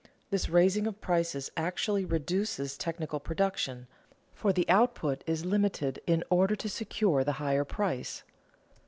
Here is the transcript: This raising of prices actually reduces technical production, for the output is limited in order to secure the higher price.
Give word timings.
This 0.31 0.49
raising 0.49 0.87
of 0.87 0.99
prices 0.99 1.51
actually 1.55 2.05
reduces 2.05 2.75
technical 2.75 3.19
production, 3.19 3.85
for 4.33 4.51
the 4.51 4.67
output 4.67 5.23
is 5.27 5.45
limited 5.45 6.01
in 6.07 6.23
order 6.31 6.55
to 6.55 6.69
secure 6.69 7.23
the 7.23 7.33
higher 7.37 7.63
price. 7.63 8.23